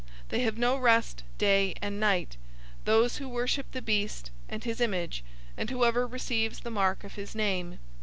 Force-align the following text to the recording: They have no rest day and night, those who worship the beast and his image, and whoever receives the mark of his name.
They 0.29 0.39
have 0.39 0.57
no 0.57 0.77
rest 0.79 1.21
day 1.37 1.75
and 1.79 1.99
night, 1.99 2.35
those 2.85 3.17
who 3.17 3.29
worship 3.29 3.67
the 3.71 3.83
beast 3.83 4.31
and 4.49 4.63
his 4.63 4.81
image, 4.81 5.23
and 5.55 5.69
whoever 5.69 6.07
receives 6.07 6.61
the 6.61 6.71
mark 6.71 7.03
of 7.03 7.13
his 7.13 7.35
name. 7.35 7.77